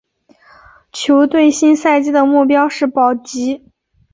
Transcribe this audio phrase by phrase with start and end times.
[0.91, 3.67] 球队新赛季的目标是保级。